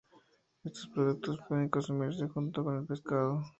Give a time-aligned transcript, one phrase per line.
[0.63, 3.43] Estos productos pueden consumirse junto con el pescado.